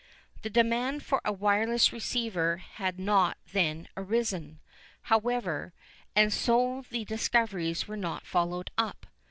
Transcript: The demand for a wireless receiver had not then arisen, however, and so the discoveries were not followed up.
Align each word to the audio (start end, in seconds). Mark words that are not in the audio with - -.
The 0.41 0.49
demand 0.49 1.03
for 1.03 1.21
a 1.23 1.31
wireless 1.31 1.93
receiver 1.93 2.57
had 2.57 2.97
not 2.99 3.37
then 3.53 3.87
arisen, 3.95 4.59
however, 5.03 5.73
and 6.15 6.33
so 6.33 6.83
the 6.89 7.05
discoveries 7.05 7.87
were 7.87 7.97
not 7.97 8.25
followed 8.25 8.71
up. 8.79 9.05